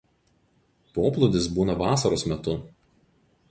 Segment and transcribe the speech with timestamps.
[0.95, 2.59] Poplūdis būna vasaros metu.